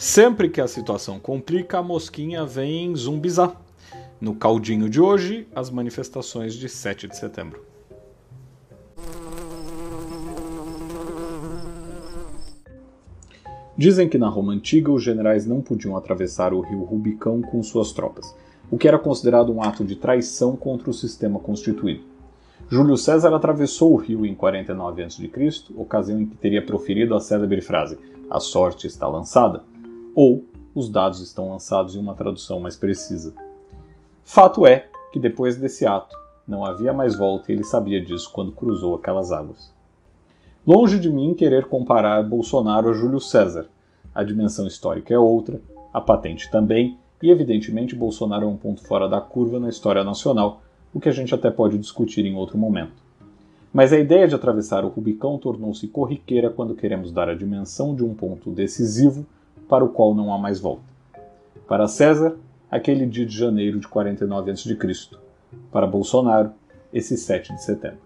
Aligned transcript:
Sempre 0.00 0.48
que 0.48 0.62
a 0.62 0.66
situação 0.66 1.20
complica, 1.20 1.76
a 1.76 1.82
mosquinha 1.82 2.46
vem 2.46 2.96
zumbizar. 2.96 3.54
No 4.18 4.34
caldinho 4.34 4.88
de 4.88 4.98
hoje, 4.98 5.46
as 5.54 5.68
manifestações 5.68 6.54
de 6.54 6.70
7 6.70 7.06
de 7.06 7.18
setembro. 7.18 7.62
Dizem 13.76 14.08
que 14.08 14.16
na 14.16 14.30
Roma 14.30 14.54
antiga 14.54 14.90
os 14.90 15.02
generais 15.02 15.44
não 15.44 15.60
podiam 15.60 15.94
atravessar 15.94 16.54
o 16.54 16.62
rio 16.62 16.82
Rubicão 16.82 17.42
com 17.42 17.62
suas 17.62 17.92
tropas, 17.92 18.34
o 18.70 18.78
que 18.78 18.88
era 18.88 18.98
considerado 18.98 19.52
um 19.52 19.62
ato 19.62 19.84
de 19.84 19.96
traição 19.96 20.56
contra 20.56 20.88
o 20.88 20.94
sistema 20.94 21.38
constituído. 21.38 22.04
Júlio 22.70 22.96
César 22.96 23.34
atravessou 23.34 23.92
o 23.92 23.96
rio 23.96 24.24
em 24.24 24.34
49 24.34 25.02
a.C., 25.02 25.30
ocasião 25.76 26.22
em 26.22 26.24
que 26.24 26.36
teria 26.36 26.64
proferido 26.64 27.14
a 27.14 27.20
célebre 27.20 27.60
frase: 27.60 27.98
A 28.30 28.40
sorte 28.40 28.86
está 28.86 29.06
lançada 29.06 29.62
ou 30.14 30.44
os 30.74 30.88
dados 30.88 31.20
estão 31.20 31.50
lançados 31.50 31.96
em 31.96 31.98
uma 31.98 32.14
tradução 32.14 32.60
mais 32.60 32.76
precisa. 32.76 33.34
Fato 34.24 34.66
é 34.66 34.88
que 35.12 35.18
depois 35.18 35.56
desse 35.56 35.86
ato 35.86 36.16
não 36.46 36.64
havia 36.64 36.92
mais 36.92 37.16
volta 37.16 37.50
e 37.50 37.54
ele 37.54 37.64
sabia 37.64 38.00
disso 38.00 38.30
quando 38.32 38.52
cruzou 38.52 38.94
aquelas 38.94 39.32
águas. 39.32 39.72
Longe 40.66 40.98
de 40.98 41.10
mim 41.10 41.34
querer 41.34 41.66
comparar 41.66 42.22
Bolsonaro 42.22 42.90
a 42.90 42.92
Júlio 42.92 43.20
César. 43.20 43.66
A 44.14 44.22
dimensão 44.22 44.66
histórica 44.66 45.14
é 45.14 45.18
outra, 45.18 45.60
a 45.92 46.00
patente 46.00 46.50
também, 46.50 46.98
e 47.22 47.30
evidentemente 47.30 47.96
Bolsonaro 47.96 48.44
é 48.44 48.48
um 48.48 48.56
ponto 48.56 48.82
fora 48.82 49.08
da 49.08 49.20
curva 49.20 49.58
na 49.58 49.68
história 49.68 50.04
nacional, 50.04 50.62
o 50.92 51.00
que 51.00 51.08
a 51.08 51.12
gente 51.12 51.34
até 51.34 51.50
pode 51.50 51.78
discutir 51.78 52.24
em 52.24 52.34
outro 52.34 52.58
momento. 52.58 53.02
Mas 53.72 53.92
a 53.92 53.98
ideia 53.98 54.26
de 54.26 54.34
atravessar 54.34 54.84
o 54.84 54.88
Rubicão 54.88 55.38
tornou-se 55.38 55.86
corriqueira 55.88 56.50
quando 56.50 56.74
queremos 56.74 57.12
dar 57.12 57.28
a 57.28 57.34
dimensão 57.34 57.94
de 57.94 58.04
um 58.04 58.14
ponto 58.14 58.50
decisivo 58.50 59.24
para 59.70 59.84
o 59.84 59.88
qual 59.88 60.12
não 60.12 60.34
há 60.34 60.38
mais 60.38 60.58
volta. 60.58 60.82
Para 61.68 61.86
César, 61.86 62.36
aquele 62.68 63.06
dia 63.06 63.24
de 63.24 63.38
janeiro 63.38 63.78
de 63.78 63.86
49 63.86 64.50
a.C. 64.50 64.76
Para 65.70 65.86
Bolsonaro, 65.86 66.50
esse 66.92 67.16
7 67.16 67.54
de 67.54 67.62
setembro. 67.62 68.00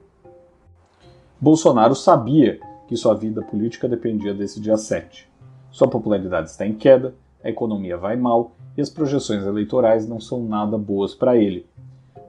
Bolsonaro 1.41 1.95
sabia 1.95 2.61
que 2.87 2.99
sua 2.99 3.15
vida 3.15 3.41
política 3.41 3.89
dependia 3.89 4.35
desse 4.35 4.61
dia 4.61 4.77
7. 4.77 5.27
Sua 5.71 5.89
popularidade 5.89 6.51
está 6.51 6.67
em 6.67 6.75
queda, 6.75 7.15
a 7.43 7.49
economia 7.49 7.97
vai 7.97 8.15
mal 8.15 8.53
e 8.77 8.83
as 8.83 8.91
projeções 8.91 9.47
eleitorais 9.47 10.07
não 10.07 10.21
são 10.21 10.45
nada 10.45 10.77
boas 10.77 11.15
para 11.15 11.35
ele. 11.35 11.67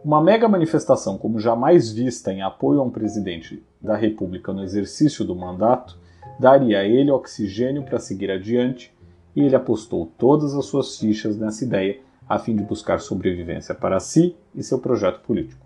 Uma 0.02 0.22
mega 0.22 0.48
manifestação 0.48 1.18
como 1.18 1.42
jamais 1.42 1.92
vista 1.92 2.32
em 2.32 2.42
apoio 2.42 2.80
a 2.80 2.84
um 2.84 2.90
presidente 2.90 3.62
da 3.82 3.98
República 3.98 4.54
no 4.54 4.64
exercício 4.64 5.26
do 5.26 5.36
mandato 5.36 5.98
daria 6.40 6.80
a 6.80 6.86
ele 6.86 7.12
oxigênio 7.12 7.84
para 7.84 8.00
seguir 8.00 8.32
adiante 8.32 8.95
e 9.36 9.42
ele 9.42 9.56
apostou 9.56 10.12
todas 10.18 10.56
as 10.56 10.66
suas 10.66 10.98
fichas 10.98 11.38
nessa 11.38 11.64
ideia 11.64 12.00
a 12.28 12.40
fim 12.40 12.56
de 12.56 12.64
buscar 12.64 13.00
sobrevivência 13.00 13.76
para 13.76 14.00
si 14.00 14.36
e 14.56 14.64
seu 14.64 14.80
projeto 14.80 15.20
político. 15.22 15.64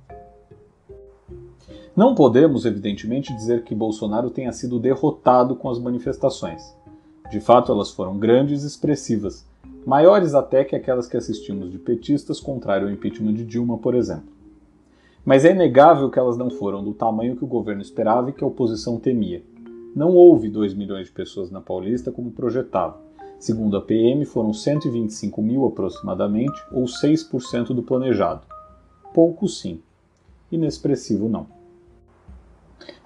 Não 1.96 2.16
podemos, 2.16 2.66
evidentemente, 2.66 3.34
dizer 3.34 3.64
que 3.64 3.76
Bolsonaro 3.76 4.30
tenha 4.30 4.52
sido 4.52 4.80
derrotado 4.80 5.56
com 5.56 5.70
as 5.70 5.80
manifestações. 5.80 6.76
De 7.30 7.40
fato, 7.40 7.72
elas 7.72 7.92
foram 7.92 8.18
grandes 8.18 8.64
e 8.64 8.68
expressivas, 8.68 9.46
maiores 9.86 10.34
até 10.34 10.64
que 10.64 10.76
aquelas 10.76 11.08
que 11.08 11.18
assistimos 11.18 11.72
de 11.72 11.78
petistas 11.78 12.40
contrário 12.40 12.88
ao 12.88 12.94
impeachment 12.94 13.34
de 13.34 13.46
Dilma, 13.46 13.78
por 13.78 13.96
exemplo. 13.96 14.30
Mas 15.26 15.46
é 15.46 15.52
inegável 15.52 16.10
que 16.10 16.18
elas 16.18 16.38
não 16.38 16.50
foram 16.50 16.84
do 16.84 16.94
tamanho 16.94 17.36
que 17.36 17.44
o 17.44 17.48
governo 17.48 17.82
esperava 17.82 18.30
e 18.30 18.34
que 18.34 18.44
a 18.44 18.48
oposição 18.48 18.98
temia. 18.98 19.44
Não 19.96 20.14
houve 20.16 20.50
2 20.50 20.74
milhões 20.74 21.08
de 21.08 21.14
pessoas 21.14 21.52
na 21.52 21.62
Paulista 21.62 22.12
como 22.12 22.32
projetava 22.32 23.09
Segundo 23.40 23.78
a 23.78 23.82
PM, 23.82 24.26
foram 24.26 24.54
125 24.54 25.42
mil 25.42 25.66
aproximadamente, 25.66 26.62
ou 26.74 26.84
6% 26.84 27.68
do 27.68 27.82
planejado. 27.82 28.42
Pouco 29.14 29.48
sim, 29.48 29.82
inexpressivo 30.52 31.30
não. 31.30 31.48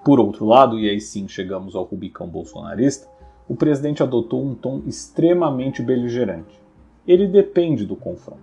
Por 0.04 0.18
outro 0.18 0.44
lado, 0.44 0.78
e 0.78 0.90
aí 0.90 1.00
sim 1.00 1.28
chegamos 1.28 1.76
ao 1.76 1.84
Rubicão 1.84 2.26
bolsonarista, 2.26 3.08
o 3.48 3.54
presidente 3.54 4.02
adotou 4.02 4.44
um 4.44 4.54
tom 4.54 4.82
extremamente 4.86 5.82
beligerante. 5.82 6.60
Ele 7.06 7.28
depende 7.28 7.86
do 7.86 7.94
confronto. 7.94 8.42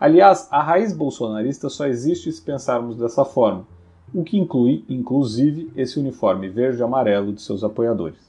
Aliás, 0.00 0.48
a 0.50 0.62
raiz 0.62 0.94
bolsonarista 0.94 1.68
só 1.68 1.86
existe 1.86 2.32
se 2.32 2.40
pensarmos 2.40 2.96
dessa 2.96 3.24
forma, 3.24 3.66
o 4.14 4.24
que 4.24 4.38
inclui, 4.38 4.84
inclusive, 4.88 5.70
esse 5.76 5.98
uniforme 5.98 6.48
verde 6.48 6.80
e 6.80 6.82
amarelo 6.82 7.32
de 7.32 7.42
seus 7.42 7.62
apoiadores. 7.62 8.27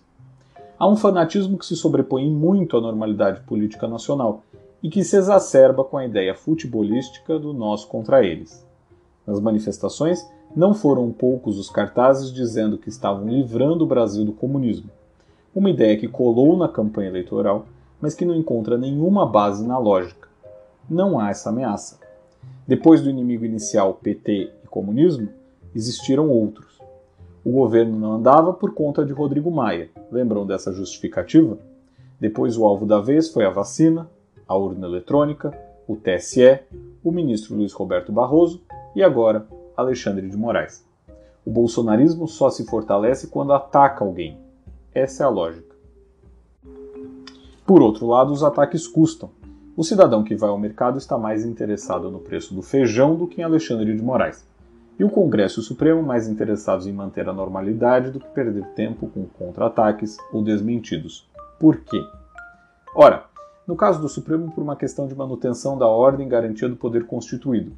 Há 0.79 0.87
um 0.87 0.95
fanatismo 0.95 1.57
que 1.57 1.65
se 1.65 1.75
sobrepõe 1.75 2.31
muito 2.31 2.77
à 2.77 2.79
normalidade 2.79 3.41
política 3.41 3.85
nacional 3.85 4.43
e 4.81 4.89
que 4.89 5.03
se 5.03 5.17
exacerba 5.17 5.83
com 5.83 5.97
a 5.97 6.05
ideia 6.05 6.33
futebolística 6.33 7.37
do 7.37 7.51
nós 7.51 7.83
contra 7.83 8.25
eles. 8.25 8.65
Nas 9.27 9.41
manifestações, 9.41 10.25
não 10.55 10.73
foram 10.73 11.11
poucos 11.11 11.59
os 11.59 11.69
cartazes 11.69 12.31
dizendo 12.31 12.77
que 12.77 12.87
estavam 12.87 13.27
livrando 13.27 13.83
o 13.83 13.87
Brasil 13.87 14.23
do 14.23 14.31
comunismo. 14.31 14.89
Uma 15.53 15.69
ideia 15.69 15.97
que 15.97 16.07
colou 16.07 16.55
na 16.55 16.69
campanha 16.69 17.09
eleitoral, 17.09 17.65
mas 17.99 18.15
que 18.15 18.23
não 18.23 18.33
encontra 18.33 18.77
nenhuma 18.77 19.25
base 19.25 19.67
na 19.67 19.77
lógica. 19.77 20.29
Não 20.89 21.19
há 21.19 21.29
essa 21.29 21.49
ameaça. 21.49 21.99
Depois 22.65 23.01
do 23.01 23.09
inimigo 23.09 23.43
inicial 23.43 23.95
PT 23.95 24.49
e 24.63 24.67
comunismo, 24.67 25.27
existiram 25.75 26.29
outros. 26.29 26.78
O 27.43 27.51
governo 27.51 27.97
não 27.97 28.13
andava 28.13 28.51
por 28.51 28.73
conta 28.73 29.05
de 29.05 29.13
Rodrigo 29.13 29.49
Maia. 29.49 29.89
Lembram 30.11 30.45
dessa 30.45 30.73
justificativa? 30.73 31.57
Depois, 32.19 32.57
o 32.57 32.65
alvo 32.65 32.85
da 32.85 32.99
vez 32.99 33.29
foi 33.29 33.45
a 33.45 33.49
vacina, 33.49 34.09
a 34.45 34.55
urna 34.57 34.85
eletrônica, 34.85 35.57
o 35.87 35.95
TSE, 35.95 36.59
o 37.03 37.11
ministro 37.11 37.55
Luiz 37.55 37.71
Roberto 37.71 38.11
Barroso 38.11 38.61
e 38.93 39.01
agora 39.01 39.47
Alexandre 39.75 40.27
de 40.27 40.35
Moraes. 40.35 40.85
O 41.45 41.49
bolsonarismo 41.49 42.27
só 42.27 42.49
se 42.49 42.65
fortalece 42.65 43.27
quando 43.27 43.53
ataca 43.53 44.03
alguém. 44.03 44.37
Essa 44.93 45.23
é 45.23 45.25
a 45.25 45.29
lógica. 45.29 45.75
Por 47.65 47.81
outro 47.81 48.05
lado, 48.05 48.33
os 48.33 48.43
ataques 48.43 48.85
custam. 48.85 49.29
O 49.77 49.83
cidadão 49.83 50.23
que 50.23 50.35
vai 50.35 50.49
ao 50.49 50.57
mercado 50.57 50.97
está 50.97 51.17
mais 51.17 51.45
interessado 51.45 52.11
no 52.11 52.19
preço 52.19 52.53
do 52.53 52.61
feijão 52.61 53.15
do 53.15 53.27
que 53.27 53.39
em 53.39 53.45
Alexandre 53.45 53.95
de 53.95 54.01
Moraes 54.01 54.48
e 54.99 55.03
o 55.03 55.09
Congresso 55.09 55.59
e 55.59 55.61
o 55.61 55.63
Supremo 55.63 56.03
mais 56.03 56.27
interessados 56.27 56.85
em 56.85 56.91
manter 56.91 57.29
a 57.29 57.33
normalidade 57.33 58.11
do 58.11 58.19
que 58.19 58.27
perder 58.27 58.65
tempo 58.75 59.07
com 59.07 59.25
contra-ataques 59.25 60.17
ou 60.33 60.43
desmentidos. 60.43 61.25
Por 61.57 61.77
quê? 61.77 62.03
Ora, 62.93 63.23
no 63.65 63.77
caso 63.77 64.01
do 64.01 64.09
Supremo, 64.09 64.51
por 64.51 64.61
uma 64.61 64.75
questão 64.75 65.07
de 65.07 65.15
manutenção 65.15 65.77
da 65.77 65.87
ordem 65.87 66.27
e 66.27 66.29
garantia 66.29 66.67
do 66.67 66.75
poder 66.75 67.05
constituído. 67.05 67.71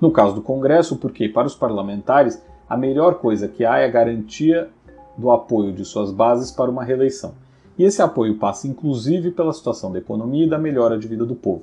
No 0.00 0.10
caso 0.10 0.34
do 0.34 0.42
Congresso, 0.42 0.96
porque, 0.96 1.28
para 1.28 1.46
os 1.46 1.54
parlamentares, 1.54 2.42
a 2.68 2.76
melhor 2.76 3.16
coisa 3.16 3.46
que 3.46 3.64
há 3.64 3.78
é 3.78 3.84
a 3.84 3.90
garantia 3.90 4.68
do 5.16 5.30
apoio 5.30 5.72
de 5.72 5.84
suas 5.84 6.10
bases 6.10 6.50
para 6.50 6.70
uma 6.70 6.84
reeleição. 6.84 7.34
E 7.76 7.84
esse 7.84 8.02
apoio 8.02 8.38
passa 8.38 8.66
inclusive 8.66 9.30
pela 9.30 9.52
situação 9.52 9.92
da 9.92 9.98
economia 9.98 10.46
e 10.46 10.48
da 10.48 10.58
melhora 10.58 10.98
de 10.98 11.06
vida 11.06 11.24
do 11.24 11.36
povo. 11.36 11.62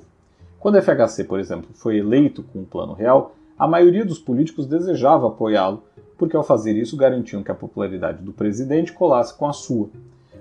Quando 0.58 0.76
a 0.76 0.82
FHC, 0.82 1.24
por 1.24 1.38
exemplo, 1.38 1.68
foi 1.74 1.98
eleito 1.98 2.42
com 2.42 2.60
o 2.60 2.66
Plano 2.66 2.94
Real, 2.94 3.34
a 3.58 3.66
maioria 3.66 4.04
dos 4.04 4.18
políticos 4.18 4.66
desejava 4.66 5.28
apoiá-lo, 5.28 5.82
porque 6.18 6.36
ao 6.36 6.42
fazer 6.42 6.76
isso 6.76 6.96
garantiam 6.96 7.42
que 7.42 7.50
a 7.50 7.54
popularidade 7.54 8.22
do 8.22 8.32
presidente 8.32 8.92
colasse 8.92 9.36
com 9.36 9.46
a 9.48 9.52
sua. 9.52 9.88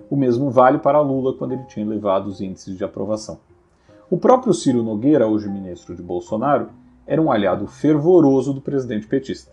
O 0.09 0.16
mesmo 0.16 0.50
vale 0.50 0.80
para 0.80 1.00
Lula 1.00 1.34
quando 1.34 1.53
ele 1.53 1.64
tinha 1.64 1.86
elevado 1.86 2.28
os 2.28 2.42
índices 2.42 2.78
de 2.78 2.84
aprovação. 2.84 3.40
O 4.09 4.18
próprio 4.18 4.53
Ciro 4.53 4.84
Nogueira, 4.84 5.28
hoje 5.28 5.50
ministro 5.50 5.96
de 5.96 6.02
Bolsonaro, 6.02 6.70
era 7.08 7.22
um 7.22 7.31
aliado 7.31 7.68
fervoroso 7.68 8.53
do 8.53 8.62
presidente 8.62 9.08
petista. 9.08 9.52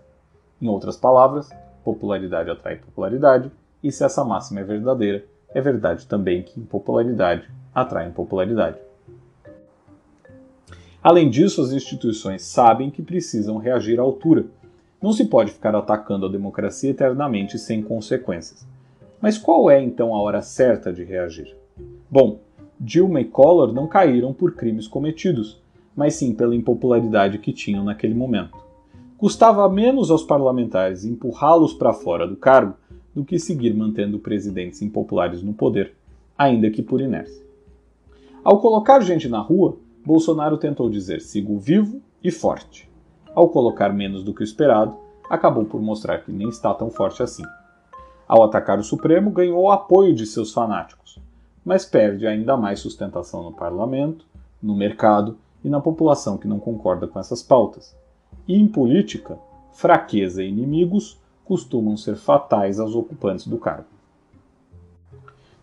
Em 0.60 0.68
outras 0.68 0.96
palavras, 0.96 1.48
popularidade 1.84 2.50
atrai 2.50 2.76
popularidade, 2.76 3.50
e 3.82 3.90
se 3.90 4.04
essa 4.04 4.24
máxima 4.24 4.60
é 4.60 4.64
verdadeira, 4.64 5.24
é 5.54 5.60
verdade 5.60 6.06
também 6.06 6.42
que 6.42 6.60
impopularidade 6.60 7.48
atrai 7.74 8.08
impopularidade. 8.08 8.78
Além 11.02 11.28
disso, 11.28 11.60
as 11.60 11.72
instituições 11.72 12.42
sabem 12.42 12.90
que 12.90 13.02
precisam 13.02 13.58
reagir 13.58 13.98
à 13.98 14.02
altura. 14.02 14.46
Não 15.02 15.12
se 15.12 15.24
pode 15.24 15.50
ficar 15.50 15.74
atacando 15.74 16.26
a 16.26 16.28
democracia 16.28 16.90
eternamente 16.90 17.58
sem 17.58 17.82
consequências. 17.82 18.64
Mas 19.20 19.36
qual 19.36 19.68
é 19.68 19.82
então 19.82 20.14
a 20.14 20.20
hora 20.20 20.40
certa 20.42 20.92
de 20.92 21.02
reagir? 21.02 21.56
Bom, 22.08 22.38
Dilma 22.78 23.20
e 23.20 23.24
Collor 23.24 23.72
não 23.72 23.88
caíram 23.88 24.32
por 24.32 24.54
crimes 24.54 24.86
cometidos, 24.86 25.60
mas 25.96 26.14
sim 26.14 26.34
pela 26.34 26.54
impopularidade 26.54 27.38
que 27.38 27.52
tinham 27.52 27.84
naquele 27.84 28.14
momento. 28.14 28.56
Custava 29.18 29.68
menos 29.68 30.10
aos 30.10 30.22
parlamentares 30.22 31.04
empurrá-los 31.04 31.72
para 31.72 31.92
fora 31.92 32.26
do 32.26 32.36
cargo 32.36 32.74
do 33.14 33.24
que 33.24 33.38
seguir 33.38 33.74
mantendo 33.74 34.18
presidentes 34.18 34.82
impopulares 34.82 35.42
no 35.42 35.52
poder, 35.52 35.94
ainda 36.36 36.70
que 36.70 36.82
por 36.82 37.00
inércia. 37.00 37.42
Ao 38.42 38.60
colocar 38.60 39.00
gente 39.00 39.28
na 39.28 39.38
rua, 39.38 39.76
Bolsonaro 40.04 40.56
tentou 40.56 40.90
dizer 40.90 41.20
sigo 41.20 41.58
vivo 41.58 42.02
e 42.22 42.30
forte. 42.30 42.90
Ao 43.34 43.48
colocar 43.48 43.92
menos 43.92 44.22
do 44.24 44.34
que 44.34 44.42
o 44.42 44.44
esperado, 44.44 44.96
acabou 45.30 45.64
por 45.64 45.80
mostrar 45.80 46.18
que 46.18 46.32
nem 46.32 46.48
está 46.48 46.74
tão 46.74 46.90
forte 46.90 47.22
assim. 47.22 47.44
Ao 48.26 48.42
atacar 48.42 48.78
o 48.78 48.84
Supremo, 48.84 49.30
ganhou 49.30 49.62
o 49.62 49.70
apoio 49.70 50.14
de 50.14 50.26
seus 50.26 50.52
fanáticos. 50.52 51.20
mas 51.64 51.84
perde 51.84 52.26
ainda 52.26 52.56
mais 52.56 52.80
sustentação 52.80 53.42
no 53.42 53.52
parlamento, 53.52 54.26
no 54.60 54.76
mercado 54.76 55.38
e 55.64 55.68
na 55.68 55.80
população 55.80 56.36
que 56.36 56.48
não 56.48 56.58
concorda 56.58 57.06
com 57.06 57.20
essas 57.20 57.42
pautas. 57.42 57.96
E 58.48 58.56
em 58.56 58.66
política, 58.66 59.38
fraqueza 59.70 60.42
e 60.42 60.48
inimigos 60.48 61.20
costumam 61.44 61.96
ser 61.96 62.16
fatais 62.16 62.80
aos 62.80 62.94
ocupantes 62.94 63.46
do 63.46 63.58
cargo. 63.58 63.86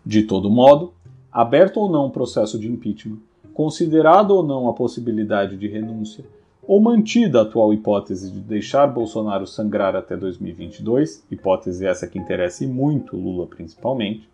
De 0.04 0.22
todo 0.22 0.50
modo, 0.50 0.94
aberto 1.30 1.78
ou 1.78 1.90
não 1.90 2.06
o 2.06 2.10
processo 2.10 2.58
de 2.58 2.70
impeachment, 2.70 3.18
considerado 3.54 4.30
ou 4.32 4.42
não 4.42 4.68
a 4.68 4.72
possibilidade 4.72 5.56
de 5.56 5.68
renúncia, 5.68 6.24
ou 6.66 6.80
mantida 6.80 7.40
a 7.40 7.42
atual 7.42 7.72
hipótese 7.72 8.30
de 8.30 8.40
deixar 8.40 8.86
Bolsonaro 8.86 9.46
sangrar 9.46 9.96
até 9.96 10.16
2022, 10.16 11.24
hipótese 11.30 11.86
essa 11.86 12.06
que 12.06 12.18
interessa 12.18 12.66
muito 12.66 13.16
Lula 13.16 13.46
principalmente, 13.46 14.28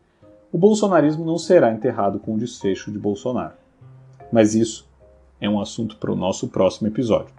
o 0.53 0.59
bolsonarismo 0.59 1.25
não 1.25 1.39
será 1.39 1.73
enterrado 1.73 2.19
com 2.19 2.35
o 2.35 2.39
desfecho 2.39 2.91
de 2.91 2.99
Bolsonaro. 2.99 3.55
Mas 4.33 4.55
isso 4.55 4.87
é 5.41 5.49
um 5.49 5.61
assunto 5.61 5.97
para 5.97 6.13
o 6.13 6.17
nosso 6.17 6.49
próximo 6.49 6.89
episódio. 6.89 7.35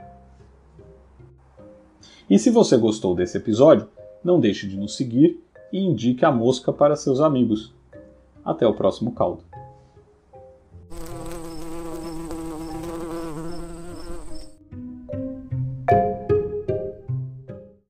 E 2.30 2.38
se 2.38 2.50
você 2.50 2.78
gostou 2.78 3.16
desse 3.16 3.38
episódio, 3.38 3.88
não 4.24 4.40
deixe 4.40 4.68
de 4.68 4.76
nos 4.76 4.96
seguir 4.96 5.42
e 5.72 5.80
indique 5.80 6.26
a 6.26 6.32
mosca 6.32 6.74
para 6.74 6.96
seus 6.96 7.20
amigos. 7.20 7.74
Até 8.44 8.68
o 8.68 8.74
próximo 8.74 9.12
caldo. 9.12 9.47